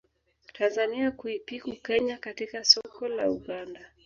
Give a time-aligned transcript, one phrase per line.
[0.53, 3.91] Tanzania kuipiku Kenya katika soko la Uganda